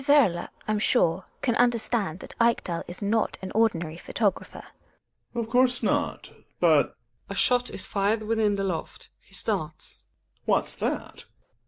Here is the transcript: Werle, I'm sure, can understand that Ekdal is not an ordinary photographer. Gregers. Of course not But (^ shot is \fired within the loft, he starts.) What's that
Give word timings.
Werle, 0.07 0.47
I'm 0.67 0.79
sure, 0.79 1.25
can 1.43 1.53
understand 1.57 2.21
that 2.21 2.33
Ekdal 2.41 2.81
is 2.87 3.03
not 3.03 3.37
an 3.43 3.51
ordinary 3.51 3.97
photographer. 3.97 4.63
Gregers. 5.31 5.45
Of 5.45 5.51
course 5.51 5.83
not 5.83 6.31
But 6.59 6.95
(^ 7.29 7.35
shot 7.35 7.69
is 7.69 7.85
\fired 7.85 8.23
within 8.23 8.55
the 8.55 8.63
loft, 8.63 9.09
he 9.25 9.35
starts.) 9.35 10.03
What's 10.45 10.75
that 10.77 11.25